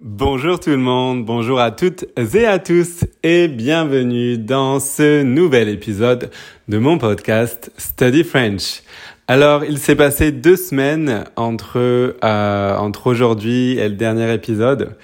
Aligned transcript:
Bonjour 0.00 0.58
tout 0.58 0.70
le 0.70 0.76
monde, 0.76 1.24
bonjour 1.24 1.60
à 1.60 1.70
toutes 1.70 2.04
et 2.16 2.46
à 2.46 2.58
tous 2.58 3.04
et 3.22 3.46
bienvenue 3.46 4.36
dans 4.36 4.80
ce 4.80 5.22
nouvel 5.22 5.68
épisode 5.68 6.32
de 6.66 6.78
mon 6.78 6.98
podcast 6.98 7.70
Study 7.78 8.24
French. 8.24 8.82
Alors, 9.28 9.64
il 9.64 9.78
s'est 9.78 9.94
passé 9.94 10.32
deux 10.32 10.56
semaines 10.56 11.22
entre, 11.36 11.78
euh, 12.24 12.76
entre 12.76 13.06
aujourd'hui 13.06 13.78
et 13.78 13.88
le 13.88 13.94
dernier 13.94 14.34
épisode. 14.34 14.96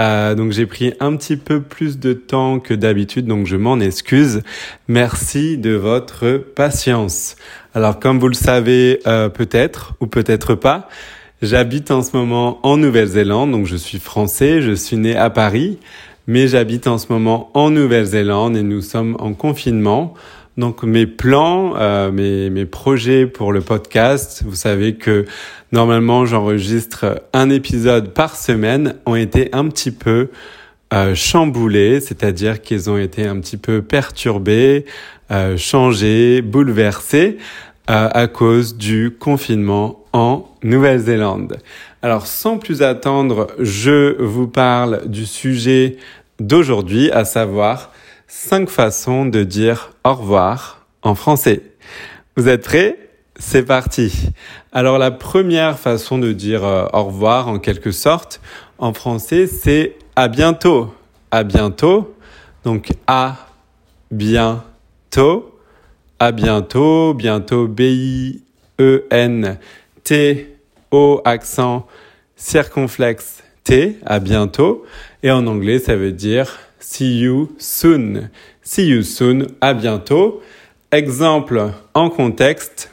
Euh, 0.00 0.34
donc 0.34 0.50
j'ai 0.50 0.66
pris 0.66 0.92
un 0.98 1.14
petit 1.16 1.36
peu 1.36 1.62
plus 1.62 2.00
de 2.00 2.12
temps 2.12 2.58
que 2.58 2.74
d'habitude, 2.74 3.26
donc 3.26 3.46
je 3.46 3.56
m'en 3.56 3.78
excuse. 3.78 4.42
Merci 4.88 5.56
de 5.56 5.70
votre 5.70 6.38
patience. 6.38 7.36
Alors 7.74 8.00
comme 8.00 8.18
vous 8.18 8.28
le 8.28 8.34
savez 8.34 8.98
euh, 9.06 9.28
peut-être 9.28 9.94
ou 10.00 10.08
peut-être 10.08 10.56
pas, 10.56 10.88
j'habite 11.42 11.90
en 11.90 12.02
ce 12.02 12.16
moment 12.16 12.60
en 12.62 12.76
Nouvelle-Zélande, 12.76 13.50
donc 13.50 13.66
je 13.66 13.76
suis 13.76 13.98
français, 13.98 14.62
je 14.62 14.72
suis 14.72 14.96
né 14.96 15.16
à 15.16 15.28
Paris, 15.28 15.78
mais 16.26 16.46
j'habite 16.46 16.86
en 16.86 16.98
ce 16.98 17.12
moment 17.12 17.50
en 17.54 17.70
Nouvelle-Zélande 17.70 18.56
et 18.56 18.62
nous 18.62 18.80
sommes 18.80 19.16
en 19.18 19.34
confinement. 19.34 20.14
Donc 20.56 20.82
mes 20.84 21.06
plans, 21.06 21.74
euh, 21.76 22.12
mes, 22.12 22.48
mes 22.50 22.66
projets 22.66 23.26
pour 23.26 23.52
le 23.52 23.60
podcast, 23.60 24.42
vous 24.46 24.54
savez 24.54 24.94
que 24.94 25.24
normalement 25.72 26.26
j'enregistre 26.26 27.22
un 27.32 27.50
épisode 27.50 28.12
par 28.12 28.36
semaine, 28.36 28.94
ont 29.06 29.16
été 29.16 29.48
un 29.52 29.66
petit 29.68 29.90
peu 29.90 30.28
euh, 30.92 31.14
chamboulés, 31.14 32.00
c'est-à-dire 32.00 32.60
qu'ils 32.60 32.90
ont 32.90 32.98
été 32.98 33.26
un 33.26 33.40
petit 33.40 33.56
peu 33.56 33.80
perturbés, 33.80 34.84
euh, 35.30 35.56
changés, 35.56 36.42
bouleversés 36.42 37.38
à 37.94 38.26
cause 38.26 38.76
du 38.76 39.14
confinement 39.18 40.04
en 40.14 40.48
Nouvelle-Zélande. 40.62 41.58
Alors 42.00 42.26
sans 42.26 42.56
plus 42.56 42.80
attendre, 42.80 43.48
je 43.58 44.20
vous 44.22 44.48
parle 44.48 45.06
du 45.08 45.26
sujet 45.26 45.98
d'aujourd'hui, 46.40 47.10
à 47.10 47.26
savoir 47.26 47.92
cinq 48.26 48.70
façons 48.70 49.26
de 49.26 49.44
dire 49.44 49.90
au 50.04 50.14
revoir 50.14 50.86
en 51.02 51.14
français. 51.14 51.62
Vous 52.36 52.48
êtes 52.48 52.64
prêts? 52.64 52.98
C'est 53.38 53.64
parti. 53.64 54.30
Alors 54.72 54.98
la 54.98 55.10
première 55.10 55.78
façon 55.78 56.16
de 56.16 56.32
dire 56.32 56.64
euh, 56.64 56.86
au 56.94 57.04
revoir 57.04 57.48
en 57.48 57.58
quelque 57.58 57.90
sorte 57.90 58.40
en 58.78 58.94
français, 58.94 59.46
c'est 59.46 59.96
à 60.16 60.28
bientôt. 60.28 60.94
À 61.30 61.42
bientôt. 61.42 62.14
Donc 62.64 62.92
à 63.06 63.48
bientôt. 64.10 65.51
À 66.22 66.30
bientôt. 66.30 67.14
Bientôt 67.14 67.66
B-I-E-N-T-O 67.66 68.42
accent 71.24 71.88
circonflexe 72.36 73.42
T. 73.64 73.96
À 74.06 74.20
bientôt. 74.20 74.84
Et 75.24 75.32
en 75.32 75.48
anglais, 75.48 75.80
ça 75.80 75.96
veut 75.96 76.12
dire 76.12 76.60
See 76.78 77.18
you 77.18 77.50
soon. 77.58 78.28
See 78.62 78.86
you 78.86 79.02
soon. 79.02 79.48
À 79.60 79.74
bientôt. 79.74 80.40
Exemple 80.92 81.72
en 81.92 82.08
contexte. 82.08 82.92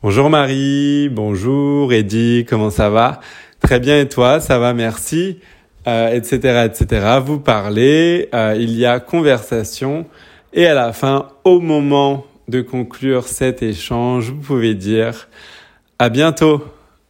Bonjour 0.00 0.30
Marie. 0.30 1.08
Bonjour 1.08 1.92
Eddie. 1.92 2.46
Comment 2.48 2.70
ça 2.70 2.88
va? 2.88 3.18
Très 3.60 3.80
bien 3.80 3.98
et 3.98 4.06
toi? 4.08 4.38
Ça 4.38 4.60
va, 4.60 4.74
merci. 4.74 5.40
Euh, 5.88 6.14
etc., 6.14 6.66
etc. 6.66 7.18
Vous 7.20 7.40
parlez. 7.40 8.28
Euh, 8.32 8.54
il 8.56 8.78
y 8.78 8.86
a 8.86 9.00
conversation. 9.00 10.06
Et 10.52 10.66
à 10.66 10.74
la 10.74 10.92
fin, 10.92 11.28
au 11.44 11.60
moment 11.60 12.26
de 12.48 12.60
conclure 12.60 13.28
cet 13.28 13.62
échange, 13.62 14.30
vous 14.30 14.40
pouvez 14.40 14.74
dire 14.74 15.28
à 15.98 16.08
bientôt 16.08 16.62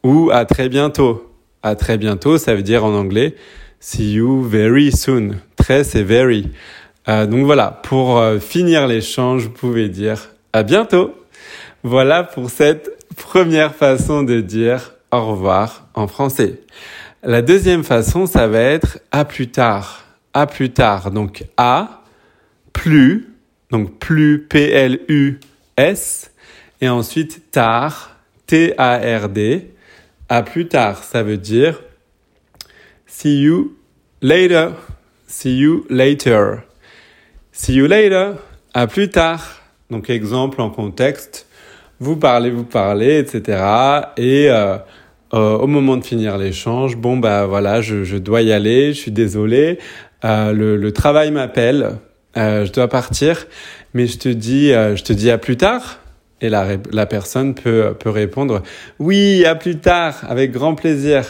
ou 0.02 0.30
à 0.32 0.44
très 0.44 0.68
bientôt. 0.68 1.24
À 1.62 1.74
très 1.74 1.98
bientôt, 1.98 2.38
ça 2.38 2.54
veut 2.54 2.62
dire 2.62 2.84
en 2.84 2.94
anglais 2.94 3.34
see 3.80 4.14
you 4.14 4.42
very 4.42 4.90
soon 4.90 5.36
c'est 5.84 6.02
very. 6.02 6.50
Euh, 7.08 7.26
donc 7.26 7.44
voilà, 7.44 7.80
pour 7.82 8.18
euh, 8.18 8.38
finir 8.38 8.86
l'échange, 8.86 9.44
vous 9.44 9.50
pouvez 9.50 9.88
dire 9.88 10.30
à 10.52 10.62
bientôt. 10.62 11.14
Voilà 11.82 12.24
pour 12.24 12.50
cette 12.50 12.90
première 13.16 13.74
façon 13.74 14.22
de 14.22 14.40
dire 14.40 14.94
au 15.12 15.24
revoir 15.24 15.86
en 15.94 16.06
français. 16.06 16.60
La 17.22 17.42
deuxième 17.42 17.84
façon, 17.84 18.26
ça 18.26 18.46
va 18.48 18.60
être 18.60 18.98
à 19.10 19.24
plus 19.24 19.48
tard. 19.48 20.04
À 20.34 20.46
plus 20.46 20.70
tard. 20.70 21.10
Donc 21.10 21.44
à 21.56 22.02
plus, 22.72 23.27
donc 23.70 23.98
plus 23.98 24.46
P-L-U-S, 24.48 26.30
et 26.80 26.88
ensuite 26.88 27.50
tard, 27.50 28.16
T-A-R-D. 28.46 29.70
À 30.28 30.42
plus 30.42 30.68
tard, 30.68 31.02
ça 31.04 31.22
veut 31.22 31.38
dire 31.38 31.82
see 33.06 33.40
you 33.40 33.76
later. 34.22 34.70
See 35.26 35.58
you 35.58 35.84
later. 35.90 36.62
See 37.52 37.74
you 37.74 37.86
later. 37.86 38.34
À 38.74 38.86
plus 38.86 39.10
tard. 39.10 39.60
Donc 39.90 40.10
exemple 40.10 40.60
en 40.60 40.70
contexte. 40.70 41.46
Vous 42.00 42.16
parlez, 42.16 42.50
vous 42.50 42.64
parlez, 42.64 43.18
etc. 43.18 43.58
Et 44.16 44.48
euh, 44.50 44.76
euh, 45.34 45.58
au 45.58 45.66
moment 45.66 45.96
de 45.96 46.04
finir 46.04 46.38
l'échange, 46.38 46.96
bon 46.96 47.16
bah 47.16 47.46
voilà, 47.46 47.80
je, 47.80 48.04
je, 48.04 48.16
dois 48.16 48.42
y 48.42 48.52
aller. 48.52 48.92
Je 48.92 48.98
suis 48.98 49.10
désolé. 49.10 49.78
Euh, 50.24 50.52
le, 50.52 50.76
le, 50.76 50.92
travail 50.92 51.30
m'appelle. 51.30 51.96
Euh, 52.36 52.64
je 52.64 52.72
dois 52.72 52.88
partir. 52.88 53.46
Mais 53.94 54.06
je 54.06 54.18
te 54.18 54.28
dis, 54.28 54.72
euh, 54.72 54.96
je 54.96 55.04
te 55.04 55.12
dis 55.12 55.30
à 55.30 55.38
plus 55.38 55.56
tard. 55.56 56.00
Et 56.40 56.48
la, 56.48 56.76
la 56.92 57.06
personne 57.06 57.54
peut, 57.54 57.94
peut 57.98 58.10
répondre 58.10 58.62
oui, 59.00 59.44
à 59.44 59.56
plus 59.56 59.78
tard, 59.78 60.20
avec 60.28 60.52
grand 60.52 60.74
plaisir. 60.74 61.24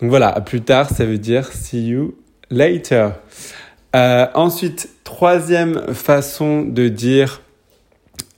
Donc 0.00 0.10
voilà, 0.10 0.28
à 0.28 0.40
plus 0.40 0.62
tard, 0.62 0.90
ça 0.90 1.04
veut 1.04 1.18
dire 1.18 1.46
see 1.52 1.88
you 1.88 2.16
later. 2.50 3.10
Euh, 3.94 4.26
ensuite, 4.34 4.88
troisième 5.04 5.94
façon 5.94 6.62
de 6.62 6.88
dire 6.88 7.40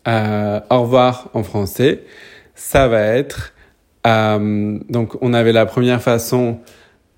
au 0.06 0.80
revoir 0.82 1.28
en 1.34 1.42
français, 1.42 2.04
ça 2.54 2.88
va 2.88 3.02
être 3.02 3.52
donc 4.04 5.22
on 5.22 5.34
avait 5.34 5.52
la 5.52 5.66
première 5.66 6.00
façon 6.00 6.60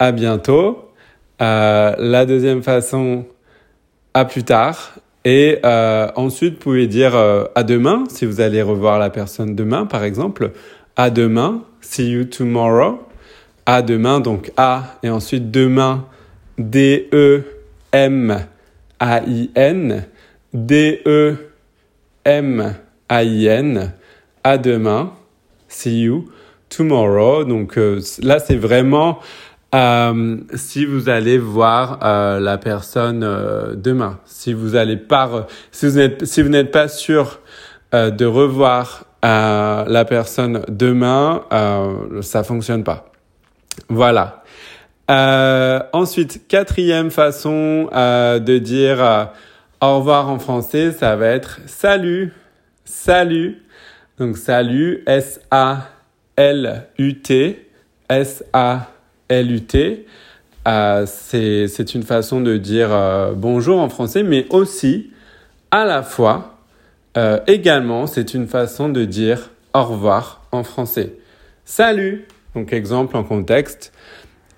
à 0.01 0.11
bientôt, 0.11 0.91
la 1.39 2.27
deuxième 2.27 2.65
façon 2.65 3.27
à 4.15 4.25
plus 4.25 4.45
tard. 4.45 4.95
Et 5.25 5.59
euh, 5.65 6.09
ensuite 6.17 6.55
vous 6.55 6.61
pouvez 6.61 6.87
dire 6.87 7.15
euh, 7.15 7.45
à 7.55 7.63
demain 7.63 8.05
si 8.09 8.25
vous 8.25 8.41
allez 8.41 8.63
revoir 8.63 8.99
la 8.99 9.11
personne 9.11 9.55
demain 9.55 9.87
par 9.87 10.05
exemple. 10.05 10.53
À 10.97 11.11
demain. 11.11 11.63
See 11.81 12.11
you 12.11 12.25
tomorrow. 12.25 13.01
À 13.67 13.83
demain 13.83 14.21
donc 14.21 14.51
à 14.57 14.97
et 15.03 15.11
ensuite 15.11 15.51
demain 15.51 16.07
D-E-M-A-I-N, 16.61 17.55
D-E-M-A-I-N, 20.53 21.53
à 24.45 24.59
demain, 24.59 25.13
see 25.69 26.03
you 26.03 26.27
tomorrow. 26.69 27.45
Donc 27.45 27.79
euh, 27.79 28.01
là, 28.23 28.39
c'est 28.39 28.57
vraiment 28.57 29.21
euh, 29.75 30.37
si 30.55 30.85
vous 30.85 31.09
allez 31.09 31.39
voir 31.39 32.01
euh, 32.03 32.41
la 32.41 32.59
personne 32.59 33.23
euh, 33.23 33.75
demain. 33.77 34.19
Si 34.25 34.53
vous 34.53 34.75
allez 34.75 34.97
pas, 34.97 35.47
si 35.71 35.87
vous 35.87 35.97
n'êtes 35.97 36.25
si 36.27 36.43
vous 36.43 36.49
n'êtes 36.49 36.73
pas 36.73 36.89
sûr 36.89 37.39
euh, 37.95 38.11
de 38.11 38.27
revoir 38.27 39.05
euh, 39.25 39.85
la 39.87 40.05
personne 40.05 40.65
demain, 40.69 41.45
ça 42.23 42.43
fonctionne 42.43 42.83
pas. 42.85 43.13
Voilà. 43.89 44.43
Ensuite, 45.93 46.47
quatrième 46.49 47.11
façon 47.11 47.89
de 47.93 48.59
dire 48.59 49.31
au 49.81 49.99
revoir 49.99 50.29
en 50.29 50.39
français, 50.39 50.93
ça 50.93 51.17
va 51.17 51.27
être 51.29 51.61
salut, 51.67 52.33
salut. 52.85 53.63
Donc 54.19 54.37
salut, 54.37 55.03
S-A-L-U-T, 55.07 55.87
S-A-L-U-T. 59.31 60.07
Euh, 60.69 61.07
c'est 61.07 61.95
une 61.95 62.03
façon 62.03 62.41
de 62.41 62.57
dire 62.57 62.89
euh, 62.93 63.33
bonjour 63.35 63.81
en 63.81 63.89
français, 63.89 64.23
mais 64.23 64.47
aussi, 64.51 65.11
à 65.71 65.85
la 65.85 66.03
fois, 66.03 66.59
euh, 67.17 67.39
également, 67.47 68.07
c'est 68.07 68.35
une 68.35 68.47
façon 68.47 68.89
de 68.89 69.05
dire 69.05 69.51
au 69.73 69.83
revoir 69.83 70.43
en 70.53 70.63
français. 70.63 71.15
Salut. 71.65 72.27
Donc 72.55 72.73
exemple 72.73 73.17
en 73.17 73.23
contexte. 73.23 73.93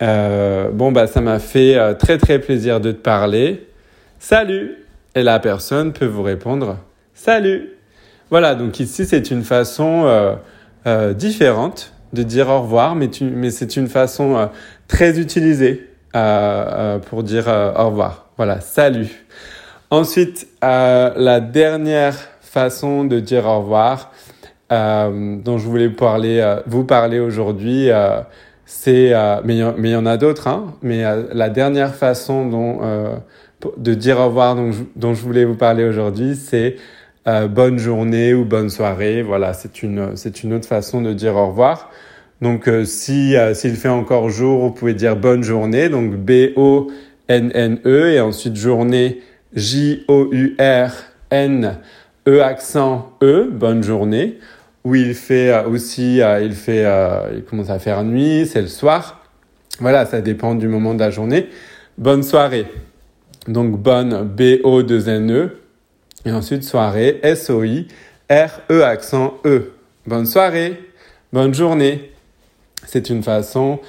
Euh, 0.01 0.71
bon, 0.71 0.91
bah, 0.91 1.07
ça 1.07 1.21
m'a 1.21 1.39
fait 1.39 1.95
très 1.97 2.19
très 2.19 2.39
plaisir 2.39 2.81
de 2.81 2.91
te 2.91 3.01
parler. 3.01 3.69
Salut 4.19 4.79
Et 5.15 5.23
la 5.23 5.39
personne 5.39 5.93
peut 5.93 6.07
vous 6.07 6.23
répondre 6.23 6.79
Salut 7.13 7.71
Voilà, 8.31 8.55
donc 8.55 8.81
ici 8.81 9.05
c'est 9.05 9.31
une 9.31 9.43
façon 9.43 10.37
différente 11.15 11.93
de 12.13 12.23
dire 12.23 12.49
au 12.49 12.63
revoir, 12.63 12.95
mais, 12.95 13.09
tu, 13.09 13.25
mais 13.25 13.51
c'est 13.51 13.77
une 13.77 13.89
façon 13.89 14.37
euh, 14.37 14.47
très 14.89 15.19
utilisée 15.19 15.89
euh, 16.15 16.99
pour 16.99 17.23
dire 17.23 17.49
au 17.49 17.87
revoir. 17.87 18.27
Voilà, 18.37 18.61
salut. 18.61 19.27
Ensuite, 19.91 20.49
la 20.63 21.41
dernière 21.41 22.17
façon 22.41 23.05
de 23.05 23.21
dire 23.21 23.47
au 23.47 23.61
revoir 23.61 24.11
dont 24.71 25.59
je 25.59 25.67
voulais 25.67 25.91
parler, 25.91 26.57
vous 26.67 26.85
parler 26.85 27.21
aujourd'hui, 27.21 27.91
c'est, 28.73 29.13
euh, 29.13 29.41
mais 29.45 29.59
il 29.59 29.91
y 29.91 29.97
en 29.97 30.07
a 30.07 30.17
d'autres, 30.17 30.49
hein, 30.49 30.75
mais 30.83 31.05
euh, 31.05 31.25
la 31.33 31.51
dernière 31.51 31.95
façon 31.95 32.49
dont, 32.49 32.79
euh, 32.83 33.17
de 33.77 33.95
dire 33.95 34.19
au 34.19 34.27
revoir 34.27 34.57
dont 34.57 34.71
dont 34.97 35.15
je 35.15 35.23
voulais 35.23 35.45
vous 35.45 35.57
parler 35.57 35.85
aujourd'hui, 35.85 36.35
c'est 36.37 36.77
bonne 37.27 37.79
journée 37.79 38.35
ou 38.35 38.45
bonne 38.45 38.71
soirée. 38.71 39.23
Voilà, 39.23 39.53
c'est 39.53 39.83
une, 39.83 40.17
c'est 40.17 40.43
une 40.43 40.55
autre 40.55 40.67
façon 40.67 41.01
de 41.03 41.13
dire 41.13 41.37
au 41.37 41.49
revoir. 41.49 41.91
Donc, 42.41 42.69
si 42.85 43.37
s'il 43.55 43.77
fait 43.77 43.89
encore 43.89 44.29
jour, 44.29 44.63
vous 44.63 44.71
pouvez 44.73 44.95
dire 44.95 45.17
bonne 45.17 45.43
journée. 45.43 45.89
Donc, 45.89 46.17
B 46.17 46.53
O 46.57 46.91
N 47.29 47.51
N 47.55 47.79
E 47.87 48.11
et 48.11 48.21
ensuite 48.21 48.57
journée 48.57 49.21
J 49.55 50.05
O 50.09 50.29
U 50.33 50.57
R 50.59 50.91
N 51.31 51.79
E 52.27 52.41
accent 52.43 53.13
E. 53.23 53.49
Bonne 53.53 53.83
journée 53.83 54.39
où 54.85 54.95
il 54.95 55.15
fait 55.15 55.51
euh, 55.51 55.69
aussi, 55.69 56.21
euh, 56.21 56.43
il 56.43 56.55
fait, 56.55 56.85
euh, 56.85 57.33
il 57.35 57.45
commence 57.45 57.71
à 57.71 57.79
faire 57.79 58.03
nuit, 58.05 58.47
c'est 58.47 58.63
le 58.63 58.69
soir. 58.69 59.25
Voilà, 59.79 60.07
ça 60.07 60.21
dépend 60.21 60.55
du 60.55 60.69
moment 60.69 60.95
de 60.95 61.01
la 61.01 61.11
journée. 61.11 61.49
Bonne 61.99 62.23
soirée. 62.23 62.67
Donc 63.49 63.79
bonne 63.79 64.29
B-O-2-N-E. 64.29 65.59
Et 66.25 66.31
ensuite 66.31 66.63
soirée 66.63 67.19
S-O-I 67.23 67.89
R-E 68.31 68.83
accent 68.83 69.35
E. 69.45 69.73
Bonne 70.07 70.27
soirée. 70.27 70.81
Bonne 71.33 71.53
journée. 71.53 72.13
C'est 72.87 73.11
une 73.11 73.23
façon 73.23 73.81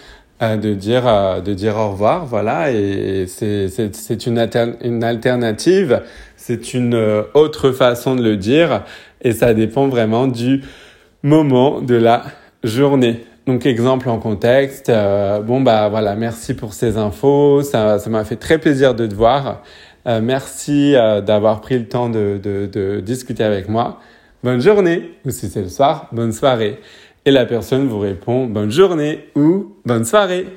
de 0.41 0.73
dire 0.73 1.03
de 1.41 1.53
dire 1.53 1.77
au 1.77 1.91
revoir 1.91 2.25
voilà 2.25 2.69
et 2.69 3.27
c'est 3.27 4.25
une, 4.25 4.45
une 4.81 5.03
alternative 5.03 6.01
c'est 6.35 6.73
une 6.73 7.23
autre 7.33 7.71
façon 7.71 8.15
de 8.15 8.23
le 8.23 8.35
dire 8.35 8.83
et 9.21 9.31
ça 9.31 9.53
dépend 9.53 9.87
vraiment 9.87 10.27
du 10.27 10.61
moment 11.21 11.79
de 11.79 11.95
la 11.95 12.23
journée. 12.63 13.25
Donc 13.45 13.65
exemple 13.65 14.09
en 14.09 14.19
contexte, 14.19 14.89
euh, 14.89 15.39
bon 15.41 15.61
bah 15.61 15.89
voilà, 15.89 16.15
merci 16.15 16.53
pour 16.53 16.73
ces 16.73 16.97
infos, 16.97 17.61
ça 17.61 17.99
ça 17.99 18.09
m'a 18.09 18.23
fait 18.25 18.35
très 18.35 18.57
plaisir 18.57 18.95
de 18.95 19.05
te 19.07 19.13
voir. 19.13 19.63
Euh, 20.05 20.21
merci 20.21 20.95
euh, 20.95 21.21
d'avoir 21.21 21.61
pris 21.61 21.79
le 21.79 21.87
temps 21.87 22.09
de, 22.09 22.39
de, 22.41 22.69
de, 22.71 22.99
discuter 22.99 23.43
avec 23.43 23.69
moi. 23.69 23.99
Bonne 24.43 24.61
journée, 24.61 25.11
ou 25.25 25.31
si 25.31 25.49
c'est 25.49 25.61
le 25.61 25.69
soir, 25.69 26.07
bonne 26.11 26.33
soirée. 26.33 26.79
Et 27.25 27.31
la 27.31 27.45
personne 27.45 27.87
vous 27.87 27.99
répond 27.99 28.45
bonne 28.45 28.71
journée 28.71 29.29
ou 29.35 29.75
bonne 29.85 30.03
soirée. 30.03 30.47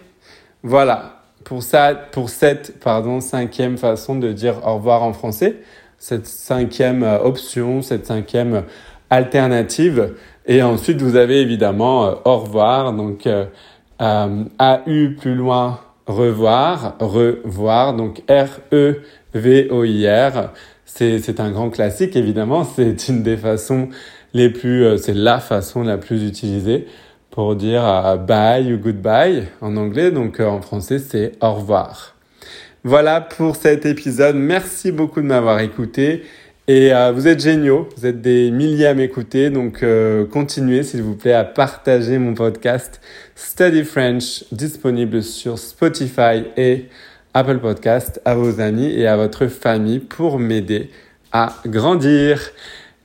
Voilà, 0.65 1.23
pour 1.45 1.63
ça, 1.63 1.95
pour 1.95 2.29
cette 2.29 2.81
pardon 2.81 3.21
cinquième 3.21 3.77
façon 3.79 4.17
de 4.17 4.33
dire 4.33 4.67
au 4.67 4.75
revoir 4.75 5.05
en 5.05 5.13
français, 5.13 5.57
cette 5.99 6.27
cinquième 6.27 7.05
option, 7.05 7.83
cette 7.83 8.07
cinquième 8.07 8.65
alternative. 9.11 10.15
Et 10.47 10.63
ensuite, 10.63 11.03
vous 11.03 11.17
avez 11.17 11.41
évidemment 11.41 12.07
euh, 12.07 12.15
au 12.25 12.39
revoir, 12.39 12.93
donc 12.93 13.27
euh, 13.27 13.47
euh, 14.01 14.45
AU 14.59 15.17
plus 15.19 15.35
loin, 15.35 15.81
revoir, 16.07 16.97
revoir, 17.01 17.95
donc 17.95 18.23
R-E-V-O-I-R. 18.29 19.03
C'est 20.85 21.41
un 21.41 21.51
grand 21.51 21.71
classique, 21.71 22.17
évidemment. 22.17 22.65
C'est 22.65 23.09
une 23.09 23.23
des 23.23 23.37
façons 23.37 23.89
les 24.33 24.51
plus, 24.51 24.85
euh, 24.85 24.97
c'est 24.97 25.15
la 25.15 25.41
façon 25.41 25.83
la 25.83 25.99
plus 25.99 26.27
utilisée 26.27 26.87
pour 27.31 27.55
dire 27.57 28.19
bye 28.27 28.73
ou 28.73 28.79
goodbye 28.79 29.45
en 29.61 29.77
anglais. 29.77 30.11
Donc 30.11 30.41
en 30.41 30.63
français, 30.63 30.99
c'est 30.99 31.33
au 31.43 31.53
revoir. 31.55 32.17
Voilà 32.83 33.21
pour 33.21 33.57
cet 33.57 33.85
épisode. 33.85 34.37
Merci 34.37 34.93
beaucoup 34.93 35.21
de 35.21 35.27
m'avoir 35.27 35.59
écouté. 35.59 36.23
Et 36.69 36.93
euh, 36.93 37.13
vous 37.13 37.29
êtes 37.29 37.41
géniaux, 37.41 37.89
vous 37.97 38.07
êtes 38.07 38.21
des 38.21 38.51
milliers 38.51 38.89
à 38.89 38.95
m'écouter, 38.95 39.51
donc 39.51 39.85
euh, 39.85 40.27
continuez 40.27 40.83
s'il 40.83 41.01
vous 41.01 41.15
plaît 41.15 41.33
à 41.33 41.45
partager 41.45 42.19
mon 42.19 42.35
podcast 42.35 43.01
Study 43.37 43.85
French 43.85 44.43
disponible 44.51 45.23
sur 45.23 45.61
Spotify 45.61 46.43
et 46.57 46.87
Apple 47.35 47.59
Podcast 47.61 48.21
à 48.25 48.35
vos 48.35 48.61
amis 48.61 48.91
et 48.91 49.07
à 49.07 49.17
votre 49.17 49.47
famille 49.47 50.01
pour 50.01 50.41
m'aider 50.41 50.91
à 51.31 51.55
grandir. 51.67 52.41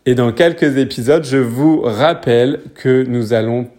Et 0.07 0.15
dans 0.15 0.31
quelques 0.31 0.77
épisodes, 0.77 1.23
je 1.23 1.37
vous 1.37 1.81
rappelle 1.81 2.61
que 2.73 3.03
nous 3.03 3.31
allons... 3.31 3.69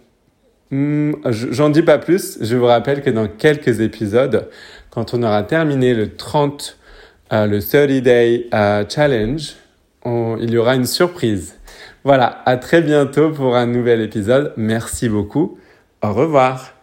Hmm, 0.71 1.11
j'en 1.25 1.69
dis 1.69 1.83
pas 1.83 1.97
plus, 1.97 2.37
je 2.39 2.55
vous 2.55 2.67
rappelle 2.67 3.01
que 3.01 3.09
dans 3.09 3.27
quelques 3.27 3.81
épisodes, 3.81 4.47
quand 4.91 5.13
on 5.13 5.23
aura 5.23 5.43
terminé 5.43 5.93
le 5.93 6.15
30, 6.15 6.77
euh, 7.33 7.47
le 7.47 7.61
30 7.61 8.01
Day 8.01 8.47
Challenge, 8.87 9.55
il 10.05 10.49
y 10.51 10.57
aura 10.57 10.75
une 10.75 10.85
surprise. 10.85 11.55
Voilà, 12.03 12.41
à 12.45 12.57
très 12.57 12.81
bientôt 12.81 13.31
pour 13.31 13.55
un 13.55 13.65
nouvel 13.65 14.01
épisode. 14.01 14.53
Merci 14.57 15.07
beaucoup. 15.09 15.57
Au 16.01 16.13
revoir. 16.13 16.82